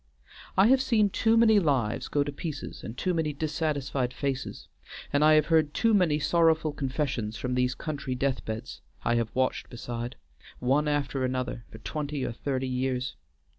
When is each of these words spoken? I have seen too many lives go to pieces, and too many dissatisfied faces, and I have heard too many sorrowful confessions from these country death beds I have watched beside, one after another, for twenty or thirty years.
I 0.57 0.65
have 0.65 0.81
seen 0.81 1.11
too 1.11 1.37
many 1.37 1.59
lives 1.59 2.07
go 2.07 2.23
to 2.23 2.31
pieces, 2.31 2.83
and 2.83 2.97
too 2.97 3.13
many 3.13 3.33
dissatisfied 3.33 4.15
faces, 4.15 4.67
and 5.13 5.23
I 5.23 5.35
have 5.35 5.45
heard 5.45 5.75
too 5.75 5.93
many 5.93 6.17
sorrowful 6.17 6.71
confessions 6.73 7.37
from 7.37 7.53
these 7.53 7.75
country 7.75 8.15
death 8.15 8.43
beds 8.43 8.81
I 9.03 9.13
have 9.13 9.29
watched 9.35 9.69
beside, 9.69 10.15
one 10.57 10.87
after 10.87 11.23
another, 11.23 11.65
for 11.71 11.77
twenty 11.77 12.25
or 12.25 12.31
thirty 12.31 12.67
years. 12.67 13.15